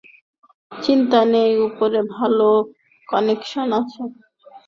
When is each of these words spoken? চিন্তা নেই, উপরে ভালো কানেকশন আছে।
চিন্তা 0.77 1.19
নেই, 1.33 1.51
উপরে 1.67 1.99
ভালো 2.15 2.47
কানেকশন 3.07 3.67
আছে। 3.79 4.01